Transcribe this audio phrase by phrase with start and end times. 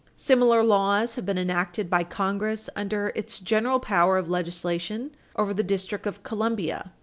[0.15, 5.61] Similar laws have been enacted by Congress under its general power of legislation over the
[5.61, 6.93] District of Columbia, Rev.Stat.